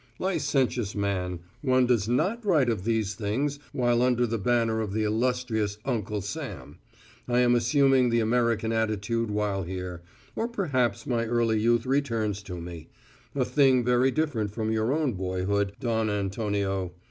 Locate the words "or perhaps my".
10.35-11.25